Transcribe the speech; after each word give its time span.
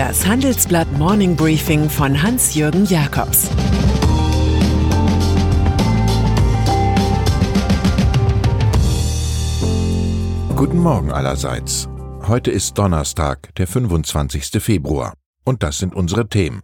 Das 0.00 0.26
Handelsblatt 0.26 0.90
Morning 0.92 1.36
Briefing 1.36 1.90
von 1.90 2.22
Hans-Jürgen 2.22 2.86
Jakobs 2.86 3.50
Guten 10.56 10.78
Morgen 10.78 11.12
allerseits. 11.12 11.86
Heute 12.26 12.50
ist 12.50 12.78
Donnerstag, 12.78 13.54
der 13.56 13.66
25. 13.66 14.62
Februar. 14.62 15.12
Und 15.44 15.62
das 15.62 15.76
sind 15.76 15.94
unsere 15.94 16.26
Themen. 16.26 16.62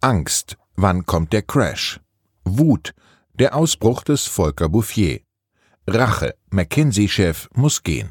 Angst. 0.00 0.56
Wann 0.74 1.04
kommt 1.04 1.34
der 1.34 1.42
Crash? 1.42 2.00
Wut. 2.46 2.94
Der 3.34 3.56
Ausbruch 3.56 4.04
des 4.04 4.26
Volker 4.26 4.70
Bouffier. 4.70 5.20
Rache. 5.86 6.34
McKinsey-Chef 6.48 7.50
muss 7.52 7.82
gehen. 7.82 8.10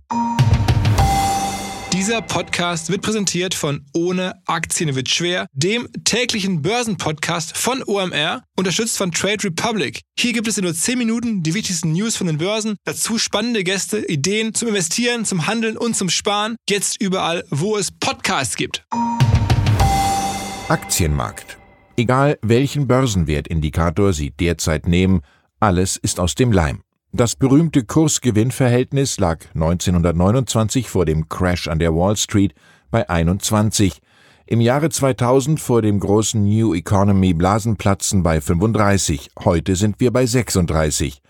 Dieser 2.00 2.22
Podcast 2.22 2.90
wird 2.90 3.02
präsentiert 3.02 3.54
von 3.54 3.86
Ohne 3.94 4.42
Aktien 4.46 4.96
wird 4.96 5.10
schwer, 5.10 5.48
dem 5.52 5.90
täglichen 6.06 6.62
Börsenpodcast 6.62 7.58
von 7.58 7.84
OMR, 7.86 8.42
unterstützt 8.56 8.98
von 8.98 9.12
Trade 9.12 9.44
Republic. 9.44 10.00
Hier 10.18 10.32
gibt 10.32 10.48
es 10.48 10.58
in 10.58 10.64
nur 10.64 10.74
10 10.74 10.98
Minuten 10.98 11.44
die 11.44 11.54
wichtigsten 11.54 11.92
News 11.92 12.16
von 12.16 12.28
den 12.28 12.38
Börsen, 12.38 12.78
dazu 12.86 13.18
spannende 13.18 13.66
Gäste, 13.66 14.00
Ideen 14.08 14.54
zum 14.54 14.70
Investieren, 14.70 15.26
zum 15.26 15.46
Handeln 15.46 15.76
und 15.76 15.94
zum 15.94 16.10
Sparen. 16.10 16.56
Jetzt 16.70 17.02
überall, 17.02 17.44
wo 17.50 17.76
es 17.76 17.92
Podcasts 17.92 18.56
gibt. 18.56 18.86
Aktienmarkt. 20.70 21.58
Egal 21.98 22.40
welchen 22.42 22.88
Börsenwertindikator 22.88 24.14
Sie 24.14 24.32
derzeit 24.32 24.88
nehmen, 24.88 25.20
alles 25.60 25.98
ist 25.98 26.22
aus 26.22 26.34
dem 26.34 26.54
Leim. 26.54 26.82
Das 27.12 27.36
berühmte 27.36 27.84
Kurs-Gewinn-Verhältnis 27.84 29.20
lag 29.20 29.40
1929 29.56 30.90
vor 30.90 31.06
dem 31.06 31.28
Crash 31.28 31.68
an 31.68 31.80
der 31.80 31.96
Wall 31.96 32.16
Street 32.16 32.54
bei 32.92 33.10
21, 33.10 34.00
im 34.52 34.62
Jahre 34.62 34.90
2000 34.90 35.60
vor 35.60 35.84
dem 35.84 36.00
großen 36.00 36.44
New 36.44 36.74
Economy 36.74 37.36
Blasenplatzen 37.36 38.24
bei 38.24 38.42
35, 38.42 39.30
heute 39.44 39.76
sind 39.76 40.00
wir 40.00 40.12
bei 40.12 40.26
36. 40.26 41.22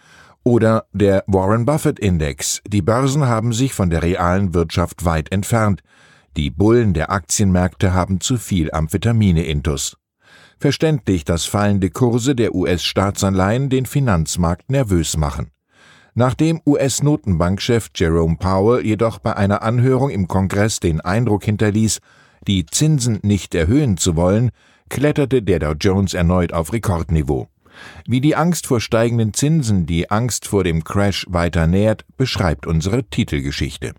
Oder 0.46 0.86
der 0.94 1.26
Warren 1.28 1.66
Buffett 1.66 2.00
Index. 2.00 2.62
Die 2.66 2.82
Börsen 2.82 3.28
haben 3.28 3.52
sich 3.52 3.74
von 3.74 3.90
der 3.90 4.04
realen 4.04 4.54
Wirtschaft 4.54 5.04
weit 5.04 5.34
entfernt. 5.34 5.82
Die 6.38 6.50
Bullen 6.50 6.94
der 6.94 7.12
Aktienmärkte 7.12 7.94
haben 7.94 8.22
zu 8.22 8.38
viel 8.38 8.72
Amphetamine 8.72 9.44
intus. 9.44 9.98
Verständlich, 10.60 11.26
dass 11.26 11.44
fallende 11.44 11.90
Kurse 11.90 12.36
der 12.36 12.56
US-Staatsanleihen 12.56 13.70
den 13.70 13.86
Finanzmarkt 13.86 14.70
nervös 14.72 15.18
machen. 15.18 15.52
Nachdem 16.20 16.60
US-Notenbankchef 16.66 17.92
Jerome 17.96 18.36
Powell 18.36 18.86
jedoch 18.86 19.20
bei 19.20 19.38
einer 19.38 19.62
Anhörung 19.62 20.10
im 20.10 20.28
Kongress 20.28 20.82
den 20.82 21.00
Eindruck 21.00 21.46
hinterließ, 21.46 22.02
die 22.46 22.66
Zinsen 22.66 23.20
nicht 23.22 23.56
erhöhen 23.56 23.96
zu 23.96 24.18
wollen, 24.18 24.52
kletterte 24.90 25.42
der 25.42 25.60
Dow 25.60 25.76
Jones 25.80 26.14
erneut 26.14 26.52
auf 26.52 26.74
Rekordniveau. 26.74 27.48
Wie 28.06 28.20
die 28.20 28.36
Angst 28.36 28.68
vor 28.68 28.82
steigenden 28.82 29.34
Zinsen 29.34 29.86
die 29.86 30.12
Angst 30.12 30.46
vor 30.46 30.66
dem 30.66 30.84
Crash 30.84 31.26
weiter 31.30 31.68
nährt, 31.68 32.04
beschreibt 32.18 32.68
unsere 32.68 33.06
Titelgeschichte. 33.06 33.94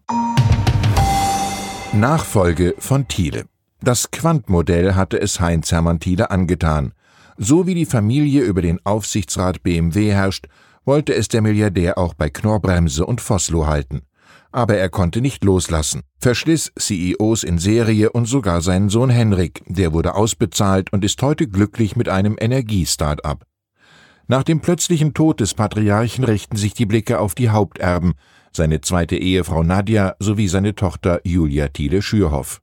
Nachfolge 1.95 2.75
von 2.77 3.09
Thiele. 3.09 3.47
Das 3.81 4.11
Quant-Modell 4.11 4.95
hatte 4.95 5.19
es 5.19 5.41
Heinz-Hermann 5.41 6.01
Thiele 6.01 6.31
angetan. 6.31 6.93
So 7.43 7.67
wie 7.67 7.75
die 7.75 7.87
Familie 7.87 8.43
über 8.43 8.61
den 8.61 8.85
Aufsichtsrat 8.85 9.63
BMW 9.63 10.13
herrscht, 10.13 10.47
wollte 10.85 11.15
es 11.15 11.29
der 11.29 11.41
Milliardär 11.41 11.97
auch 11.97 12.13
bei 12.13 12.29
Knorrbremse 12.29 13.07
und 13.07 13.23
Vossloh 13.23 13.67
halten. 13.67 14.03
Aber 14.53 14.77
er 14.77 14.91
konnte 14.91 15.23
nicht 15.23 15.43
loslassen, 15.43 16.03
verschliss 16.19 16.71
CEOs 16.79 17.45
in 17.45 17.57
Serie 17.57 18.13
und 18.13 18.27
sogar 18.27 18.61
seinen 18.61 18.91
Sohn 18.91 19.09
Henrik, 19.09 19.63
der 19.67 19.95
wurde 19.95 20.17
ausbezahlt 20.17 20.93
und 20.93 21.03
ist 21.03 21.23
heute 21.23 21.49
glücklich 21.49 21.97
mit 21.97 22.11
einem 22.11 22.37
Energie-Start-up. 22.39 23.47
Nach 24.27 24.43
dem 24.43 24.61
plötzlichen 24.61 25.15
Tod 25.15 25.41
des 25.41 25.55
Patriarchen 25.55 26.25
richten 26.25 26.57
sich 26.57 26.75
die 26.75 26.85
Blicke 26.85 27.21
auf 27.21 27.35
die 27.35 27.49
Haupterben, 27.49 28.13
seine 28.53 28.83
zweite 28.83 29.17
Ehefrau 29.17 29.63
Nadja 29.63 30.15
sowie 30.19 30.49
seine 30.49 30.75
Tochter 30.75 31.23
Julia 31.25 31.69
Thiele 31.69 32.03
Schürhoff. 32.03 32.61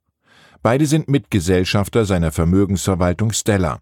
Beide 0.62 0.86
sind 0.86 1.08
Mitgesellschafter 1.08 2.04
seiner 2.04 2.30
Vermögensverwaltung 2.30 3.32
Stella. 3.32 3.80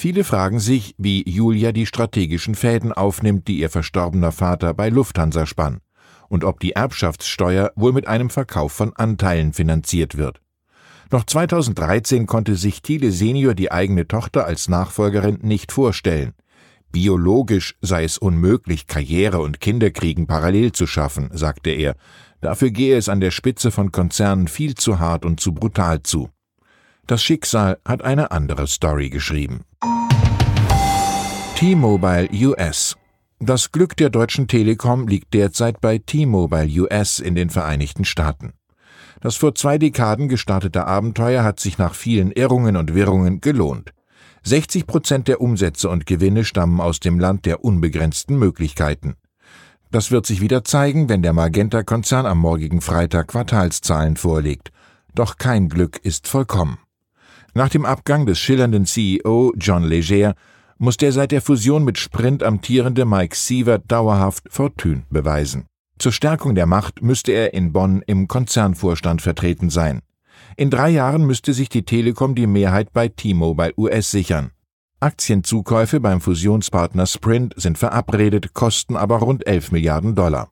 Viele 0.00 0.22
fragen 0.22 0.60
sich, 0.60 0.94
wie 0.96 1.28
Julia 1.28 1.72
die 1.72 1.84
strategischen 1.84 2.54
Fäden 2.54 2.92
aufnimmt, 2.92 3.48
die 3.48 3.58
ihr 3.58 3.68
verstorbener 3.68 4.30
Vater 4.30 4.72
bei 4.72 4.90
Lufthansa 4.90 5.44
spann, 5.44 5.80
und 6.28 6.44
ob 6.44 6.60
die 6.60 6.70
Erbschaftssteuer 6.70 7.72
wohl 7.74 7.92
mit 7.92 8.06
einem 8.06 8.30
Verkauf 8.30 8.70
von 8.70 8.94
Anteilen 8.94 9.52
finanziert 9.52 10.16
wird. 10.16 10.40
Noch 11.10 11.24
2013 11.24 12.26
konnte 12.26 12.54
sich 12.54 12.80
Thiele 12.80 13.10
Senior 13.10 13.54
die 13.54 13.72
eigene 13.72 14.06
Tochter 14.06 14.46
als 14.46 14.68
Nachfolgerin 14.68 15.40
nicht 15.42 15.72
vorstellen. 15.72 16.32
Biologisch 16.92 17.74
sei 17.80 18.04
es 18.04 18.18
unmöglich, 18.18 18.86
Karriere 18.86 19.40
und 19.40 19.60
Kinderkriegen 19.60 20.28
parallel 20.28 20.70
zu 20.70 20.86
schaffen, 20.86 21.28
sagte 21.32 21.70
er. 21.70 21.96
Dafür 22.40 22.70
gehe 22.70 22.96
es 22.96 23.08
an 23.08 23.18
der 23.18 23.32
Spitze 23.32 23.72
von 23.72 23.90
Konzernen 23.90 24.46
viel 24.46 24.76
zu 24.76 25.00
hart 25.00 25.24
und 25.24 25.40
zu 25.40 25.52
brutal 25.52 26.04
zu. 26.04 26.30
Das 27.08 27.20
Schicksal 27.20 27.80
hat 27.84 28.02
eine 28.02 28.30
andere 28.30 28.68
Story 28.68 29.10
geschrieben. 29.10 29.64
T-Mobile 31.58 32.28
US 32.46 32.96
Das 33.40 33.72
Glück 33.72 33.96
der 33.96 34.10
Deutschen 34.10 34.46
Telekom 34.46 35.08
liegt 35.08 35.34
derzeit 35.34 35.80
bei 35.80 35.98
T-Mobile 35.98 36.82
US 36.82 37.18
in 37.18 37.34
den 37.34 37.50
Vereinigten 37.50 38.04
Staaten. 38.04 38.52
Das 39.20 39.34
vor 39.34 39.56
zwei 39.56 39.76
Dekaden 39.76 40.28
gestartete 40.28 40.86
Abenteuer 40.86 41.42
hat 41.42 41.58
sich 41.58 41.76
nach 41.76 41.96
vielen 41.96 42.30
Irrungen 42.30 42.76
und 42.76 42.94
Wirrungen 42.94 43.40
gelohnt. 43.40 43.92
60 44.44 44.86
Prozent 44.86 45.26
der 45.26 45.40
Umsätze 45.40 45.88
und 45.88 46.06
Gewinne 46.06 46.44
stammen 46.44 46.80
aus 46.80 47.00
dem 47.00 47.18
Land 47.18 47.44
der 47.44 47.64
unbegrenzten 47.64 48.38
Möglichkeiten. 48.38 49.16
Das 49.90 50.12
wird 50.12 50.26
sich 50.26 50.40
wieder 50.40 50.62
zeigen, 50.62 51.08
wenn 51.08 51.22
der 51.22 51.32
Magenta-Konzern 51.32 52.24
am 52.24 52.38
morgigen 52.38 52.80
Freitag 52.80 53.26
Quartalszahlen 53.26 54.16
vorlegt. 54.16 54.70
Doch 55.12 55.38
kein 55.38 55.68
Glück 55.68 55.98
ist 56.04 56.28
vollkommen. 56.28 56.78
Nach 57.58 57.68
dem 57.68 57.84
Abgang 57.84 58.24
des 58.24 58.38
schillernden 58.38 58.86
CEO 58.86 59.52
John 59.58 59.82
Leger 59.82 60.36
muss 60.78 60.96
der 60.96 61.10
seit 61.10 61.32
der 61.32 61.42
Fusion 61.42 61.82
mit 61.82 61.98
Sprint 61.98 62.44
amtierende 62.44 63.04
Mike 63.04 63.34
Sievert 63.34 63.82
dauerhaft 63.88 64.44
Fortune 64.48 65.02
beweisen. 65.10 65.66
Zur 65.98 66.12
Stärkung 66.12 66.54
der 66.54 66.66
Macht 66.66 67.02
müsste 67.02 67.32
er 67.32 67.54
in 67.54 67.72
Bonn 67.72 68.00
im 68.06 68.28
Konzernvorstand 68.28 69.22
vertreten 69.22 69.70
sein. 69.70 70.02
In 70.56 70.70
drei 70.70 70.90
Jahren 70.90 71.26
müsste 71.26 71.52
sich 71.52 71.68
die 71.68 71.82
Telekom 71.82 72.36
die 72.36 72.46
Mehrheit 72.46 72.92
bei 72.92 73.08
T-Mobile 73.08 73.72
US 73.76 74.12
sichern. 74.12 74.52
Aktienzukäufe 75.00 75.98
beim 75.98 76.20
Fusionspartner 76.20 77.06
Sprint 77.06 77.54
sind 77.56 77.76
verabredet, 77.76 78.54
kosten 78.54 78.96
aber 78.96 79.16
rund 79.16 79.48
11 79.48 79.72
Milliarden 79.72 80.14
Dollar. 80.14 80.48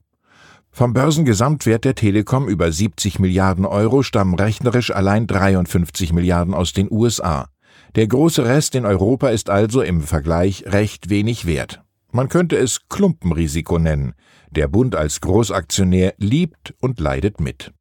Vom 0.77 0.93
Börsengesamtwert 0.93 1.87
der 1.87 1.95
Telekom 1.95 2.49
über 2.49 2.71
70 2.71 3.19
Milliarden 3.19 3.65
Euro 3.65 4.03
stammen 4.03 4.35
rechnerisch 4.35 4.91
allein 4.91 5.27
53 5.27 6.13
Milliarden 6.13 6.53
aus 6.53 6.75
den 6.75 6.89
USA. 6.91 7.49
Der 7.95 8.07
große 8.07 8.45
Rest 8.45 8.75
in 8.75 8.85
Europa 8.85 9.31
ist 9.31 9.49
also 9.49 9.81
im 9.81 10.03
Vergleich 10.03 10.65
recht 10.67 11.09
wenig 11.09 11.47
wert. 11.47 11.81
Man 12.13 12.29
könnte 12.29 12.59
es 12.59 12.91
Klumpenrisiko 12.91 13.79
nennen. 13.79 14.13
Der 14.51 14.69
Bund 14.69 14.95
als 14.97 15.23
Großaktionär 15.23 16.13
liebt 16.19 16.75
und 16.83 17.01
leidet 17.01 17.41
mit. 17.41 17.73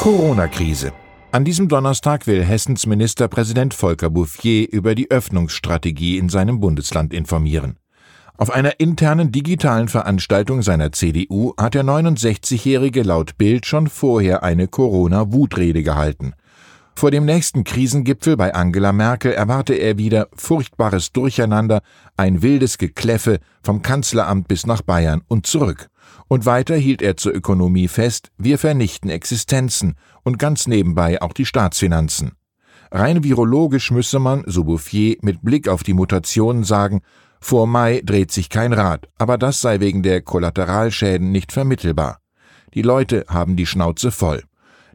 Corona-Krise. 0.00 0.94
An 1.30 1.44
diesem 1.44 1.68
Donnerstag 1.68 2.26
will 2.26 2.42
Hessens 2.42 2.86
Ministerpräsident 2.86 3.74
Volker 3.74 4.08
Bouffier 4.08 4.72
über 4.72 4.94
die 4.94 5.10
Öffnungsstrategie 5.10 6.16
in 6.16 6.30
seinem 6.30 6.60
Bundesland 6.60 7.12
informieren. 7.12 7.76
Auf 8.36 8.50
einer 8.50 8.80
internen 8.80 9.30
digitalen 9.30 9.86
Veranstaltung 9.86 10.62
seiner 10.62 10.90
CDU 10.90 11.54
hat 11.56 11.74
der 11.74 11.84
69-Jährige 11.84 13.04
laut 13.04 13.38
Bild 13.38 13.64
schon 13.64 13.86
vorher 13.86 14.42
eine 14.42 14.66
Corona-Wutrede 14.66 15.84
gehalten. 15.84 16.34
Vor 16.96 17.12
dem 17.12 17.26
nächsten 17.26 17.62
Krisengipfel 17.62 18.36
bei 18.36 18.52
Angela 18.52 18.92
Merkel 18.92 19.32
erwarte 19.32 19.74
er 19.74 19.98
wieder 19.98 20.26
furchtbares 20.34 21.12
Durcheinander, 21.12 21.82
ein 22.16 22.42
wildes 22.42 22.76
Gekläffe 22.76 23.38
vom 23.62 23.82
Kanzleramt 23.82 24.48
bis 24.48 24.66
nach 24.66 24.82
Bayern 24.82 25.22
und 25.28 25.46
zurück. 25.46 25.88
Und 26.26 26.44
weiter 26.44 26.74
hielt 26.74 27.02
er 27.02 27.16
zur 27.16 27.34
Ökonomie 27.34 27.86
fest, 27.86 28.32
wir 28.36 28.58
vernichten 28.58 29.10
Existenzen 29.10 29.94
und 30.24 30.40
ganz 30.40 30.66
nebenbei 30.66 31.22
auch 31.22 31.34
die 31.34 31.46
Staatsfinanzen. 31.46 32.32
Rein 32.90 33.22
virologisch 33.22 33.92
müsse 33.92 34.18
man, 34.18 34.42
so 34.46 34.64
Bouffier, 34.64 35.16
mit 35.20 35.42
Blick 35.42 35.68
auf 35.68 35.84
die 35.84 35.94
Mutationen 35.94 36.64
sagen, 36.64 37.02
vor 37.44 37.66
Mai 37.66 38.00
dreht 38.02 38.32
sich 38.32 38.48
kein 38.48 38.72
Rad, 38.72 39.06
aber 39.18 39.36
das 39.36 39.60
sei 39.60 39.78
wegen 39.78 40.02
der 40.02 40.22
Kollateralschäden 40.22 41.30
nicht 41.30 41.52
vermittelbar. 41.52 42.18
Die 42.72 42.80
Leute 42.80 43.26
haben 43.28 43.54
die 43.54 43.66
Schnauze 43.66 44.10
voll. 44.10 44.42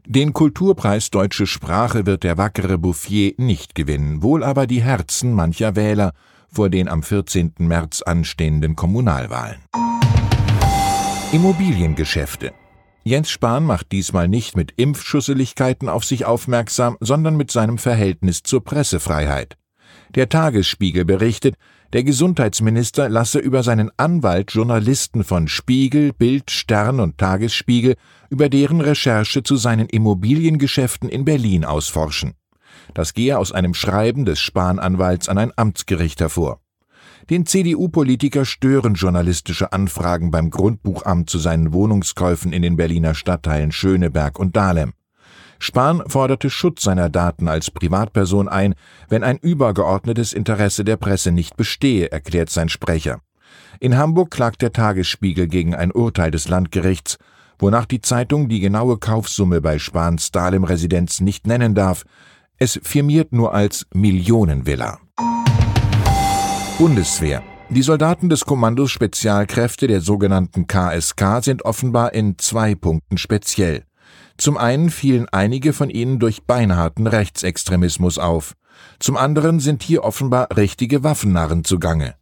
Den 0.04 0.32
Kulturpreis 0.32 1.10
Deutsche 1.10 1.46
Sprache 1.46 2.06
wird 2.06 2.24
der 2.24 2.38
wackere 2.38 2.76
Bouffier 2.76 3.34
nicht 3.36 3.76
gewinnen, 3.76 4.24
wohl 4.24 4.42
aber 4.42 4.66
die 4.66 4.82
Herzen 4.82 5.32
mancher 5.32 5.76
Wähler 5.76 6.12
vor 6.52 6.70
den 6.70 6.88
am 6.88 7.04
14. 7.04 7.52
März 7.58 8.02
anstehenden 8.02 8.74
Kommunalwahlen. 8.74 9.60
Immobiliengeschäfte 11.30 12.52
Jens 13.04 13.30
Spahn 13.30 13.64
macht 13.64 13.92
diesmal 13.92 14.26
nicht 14.26 14.56
mit 14.56 14.72
Impfschusseligkeiten 14.76 15.88
auf 15.88 16.04
sich 16.04 16.24
aufmerksam, 16.24 16.96
sondern 16.98 17.36
mit 17.36 17.52
seinem 17.52 17.78
Verhältnis 17.78 18.42
zur 18.42 18.64
Pressefreiheit. 18.64 19.56
Der 20.16 20.28
Tagesspiegel 20.28 21.04
berichtet, 21.04 21.54
der 21.92 22.02
Gesundheitsminister 22.02 23.08
lasse 23.08 23.38
über 23.38 23.62
seinen 23.62 23.90
Anwalt 23.96 24.52
Journalisten 24.52 25.22
von 25.22 25.46
Spiegel, 25.46 26.12
Bild, 26.12 26.50
Stern 26.50 26.98
und 26.98 27.18
Tagesspiegel 27.18 27.94
über 28.28 28.48
deren 28.48 28.80
Recherche 28.80 29.42
zu 29.42 29.56
seinen 29.56 29.88
Immobiliengeschäften 29.88 31.08
in 31.08 31.24
Berlin 31.24 31.64
ausforschen. 31.64 32.34
Das 32.94 33.14
gehe 33.14 33.38
aus 33.38 33.52
einem 33.52 33.74
Schreiben 33.74 34.24
des 34.24 34.40
Spahn-Anwalts 34.40 35.28
an 35.28 35.38
ein 35.38 35.52
Amtsgericht 35.56 36.20
hervor. 36.20 36.60
Den 37.28 37.46
CDU-Politiker 37.46 38.44
stören 38.44 38.94
journalistische 38.94 39.72
Anfragen 39.72 40.32
beim 40.32 40.50
Grundbuchamt 40.50 41.30
zu 41.30 41.38
seinen 41.38 41.72
Wohnungskäufen 41.72 42.52
in 42.52 42.62
den 42.62 42.76
Berliner 42.76 43.14
Stadtteilen 43.14 43.70
Schöneberg 43.70 44.38
und 44.38 44.56
Dahlem. 44.56 44.92
Spahn 45.60 46.02
forderte 46.08 46.48
Schutz 46.48 46.82
seiner 46.82 47.10
Daten 47.10 47.46
als 47.46 47.70
Privatperson 47.70 48.48
ein, 48.48 48.74
wenn 49.08 49.22
ein 49.22 49.36
übergeordnetes 49.36 50.32
Interesse 50.32 50.84
der 50.84 50.96
Presse 50.96 51.32
nicht 51.32 51.56
bestehe, 51.56 52.10
erklärt 52.10 52.48
sein 52.48 52.70
Sprecher. 52.70 53.20
In 53.78 53.96
Hamburg 53.96 54.30
klagt 54.30 54.62
der 54.62 54.72
Tagesspiegel 54.72 55.48
gegen 55.48 55.74
ein 55.74 55.92
Urteil 55.92 56.30
des 56.30 56.48
Landgerichts, 56.48 57.18
wonach 57.58 57.84
die 57.84 58.00
Zeitung 58.00 58.48
die 58.48 58.60
genaue 58.60 58.98
Kaufsumme 58.98 59.60
bei 59.60 59.78
Spahns 59.78 60.32
Dahlem-Residenz 60.32 61.20
nicht 61.20 61.46
nennen 61.46 61.74
darf. 61.74 62.04
Es 62.56 62.80
firmiert 62.82 63.32
nur 63.32 63.54
als 63.54 63.86
Millionenvilla. 63.92 64.98
Bundeswehr. 66.78 67.42
Die 67.68 67.82
Soldaten 67.82 68.30
des 68.30 68.46
Kommandos 68.46 68.90
Spezialkräfte 68.90 69.86
der 69.86 70.00
sogenannten 70.00 70.66
KSK 70.66 71.42
sind 71.42 71.64
offenbar 71.64 72.14
in 72.14 72.38
zwei 72.38 72.74
Punkten 72.74 73.18
speziell. 73.18 73.84
Zum 74.40 74.56
einen 74.56 74.88
fielen 74.88 75.28
einige 75.28 75.74
von 75.74 75.90
ihnen 75.90 76.18
durch 76.18 76.44
beinharten 76.44 77.06
Rechtsextremismus 77.06 78.16
auf. 78.16 78.54
Zum 78.98 79.18
anderen 79.18 79.60
sind 79.60 79.82
hier 79.82 80.02
offenbar 80.02 80.56
richtige 80.56 81.04
Waffennarren 81.04 81.62
zugange. 81.62 82.14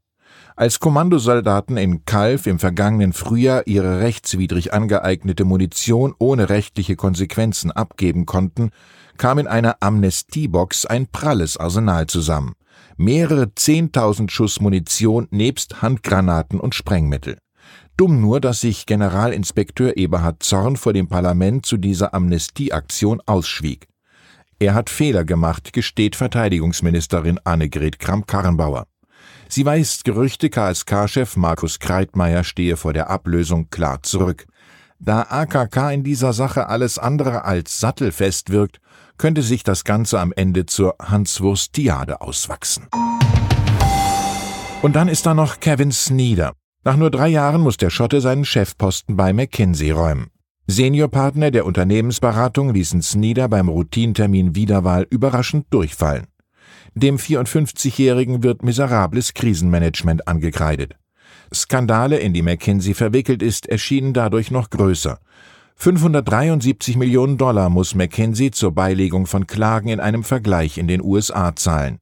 Als 0.57 0.81
Kommandosoldaten 0.81 1.77
in 1.77 2.05
Kalf 2.07 2.49
im 2.49 2.59
vergangenen 2.59 3.13
Frühjahr 3.13 3.69
ihre 3.69 4.01
rechtswidrig 4.01 4.73
angeeignete 4.75 5.45
Munition 5.45 6.13
ohne 6.19 6.49
rechtliche 6.49 6.97
Konsequenzen 6.97 7.71
abgeben 7.71 8.27
konnten, 8.27 8.71
kam 9.17 9.39
in 9.39 9.47
einer 9.47 9.77
Amnestiebox 9.79 10.87
ein 10.87 11.07
pralles 11.07 11.57
Arsenal 11.57 12.09
zusammen. 12.09 12.55
Mehrere 12.97 13.55
Zehntausend 13.55 14.33
Schuss 14.33 14.61
Munition 14.61 15.29
nebst 15.31 15.83
Handgranaten 15.83 16.59
und 16.59 16.75
Sprengmittel. 16.75 17.39
Dumm 17.99 18.21
nur, 18.21 18.41
dass 18.41 18.61
sich 18.61 18.87
Generalinspekteur 18.87 19.97
Eberhard 19.97 20.41
Zorn 20.45 20.77
vor 20.77 20.93
dem 20.93 21.09
Parlament 21.09 21.67
zu 21.67 21.77
dieser 21.77 22.15
Amnestieaktion 22.15 23.21
ausschwieg. 23.27 23.89
Er 24.61 24.75
hat 24.75 24.89
Fehler 24.89 25.25
gemacht, 25.25 25.73
gesteht 25.73 26.15
Verteidigungsministerin 26.15 27.41
Annegret 27.43 27.99
Kramp-Karrenbauer. 27.99 28.87
Sie 29.49 29.67
weist 29.67 30.05
Gerüchte, 30.05 30.49
KSK-Chef 30.49 31.37
Markus 31.37 31.81
Kreitmeier 31.81 32.45
stehe 32.45 32.77
vor 32.77 32.93
der 32.93 33.11
Ablösung 33.11 33.69
klar 33.69 34.01
zurück. 34.05 34.47
Da 35.01 35.23
AKK 35.23 35.91
in 35.91 36.05
dieser 36.05 36.33
Sache 36.33 36.69
alles 36.69 37.01
andere 37.01 37.45
als 37.45 37.81
sattelfest 37.81 38.51
wirkt, 38.51 38.79
könnte 39.17 39.43
sich 39.43 39.65
das 39.65 39.83
Ganze 39.83 40.21
am 40.21 40.33
Ende 40.33 40.67
zur 40.67 40.95
Hanswurstiade 41.03 42.21
auswachsen. 42.21 42.87
Und 44.83 44.95
dann 44.95 45.09
ist 45.09 45.27
da 45.27 45.35
noch 45.35 45.59
Kevin 45.59 45.91
Sneeder. 45.91 46.53
Nach 46.89 46.97
nur 46.97 47.11
drei 47.11 47.29
Jahren 47.29 47.61
muss 47.61 47.77
der 47.77 47.91
Schotte 47.91 48.23
seinen 48.23 48.47
Chefposten 48.47 49.15
bei 49.15 49.35
McKinsey 49.35 49.91
räumen. 49.91 50.29
Seniorpartner 50.69 51.51
der 51.51 51.67
Unternehmensberatung 51.67 52.73
ließen 52.73 53.03
Sneeder 53.03 53.47
beim 53.47 53.69
Routintermin 53.69 54.55
Wiederwahl 54.55 55.07
überraschend 55.11 55.67
durchfallen. 55.69 56.29
Dem 56.95 57.19
54-Jährigen 57.19 58.43
wird 58.43 58.63
miserables 58.63 59.35
Krisenmanagement 59.35 60.27
angekreidet. 60.27 60.97
Skandale, 61.53 62.21
in 62.21 62.33
die 62.33 62.41
McKinsey 62.41 62.95
verwickelt 62.95 63.43
ist, 63.43 63.69
erschienen 63.69 64.15
dadurch 64.15 64.51
noch 64.51 64.71
größer. 64.71 65.19
573 65.77 66.97
Millionen 66.97 67.37
Dollar 67.37 67.69
muss 67.69 67.95
McKinsey 67.95 68.51
zur 68.51 68.73
Beilegung 68.73 69.27
von 69.27 69.47
Klagen 69.47 69.91
in 69.91 70.01
einem 70.01 70.25
Vergleich 70.25 70.79
in 70.79 70.89
den 70.89 71.03
USA 71.03 71.55
zahlen. 71.55 71.99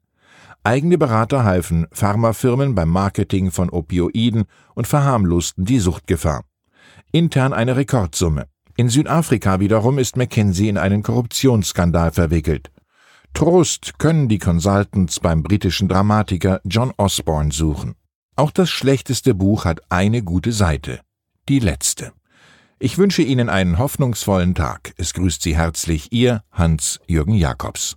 Eigene 0.66 0.98
Berater 0.98 1.44
halfen 1.44 1.86
Pharmafirmen 1.92 2.74
beim 2.74 2.88
Marketing 2.88 3.52
von 3.52 3.70
Opioiden 3.70 4.46
und 4.74 4.88
verharmlosten 4.88 5.64
die 5.64 5.78
Suchtgefahr. 5.78 6.42
Intern 7.12 7.52
eine 7.52 7.76
Rekordsumme. 7.76 8.48
In 8.76 8.88
Südafrika 8.88 9.60
wiederum 9.60 9.96
ist 10.00 10.16
McKinsey 10.16 10.68
in 10.68 10.76
einen 10.76 11.04
Korruptionsskandal 11.04 12.10
verwickelt. 12.10 12.72
Trost 13.32 14.00
können 14.00 14.28
die 14.28 14.40
Consultants 14.40 15.20
beim 15.20 15.44
britischen 15.44 15.86
Dramatiker 15.86 16.60
John 16.64 16.92
Osborne 16.96 17.52
suchen. 17.52 17.94
Auch 18.34 18.50
das 18.50 18.68
schlechteste 18.68 19.34
Buch 19.34 19.66
hat 19.66 19.82
eine 19.88 20.24
gute 20.24 20.50
Seite. 20.50 20.98
Die 21.48 21.60
letzte. 21.60 22.12
Ich 22.80 22.98
wünsche 22.98 23.22
Ihnen 23.22 23.48
einen 23.50 23.78
hoffnungsvollen 23.78 24.56
Tag. 24.56 24.94
Es 24.96 25.14
grüßt 25.14 25.42
Sie 25.42 25.56
herzlich 25.56 26.10
Ihr 26.10 26.42
Hans-Jürgen 26.50 27.34
Jakobs. 27.34 27.96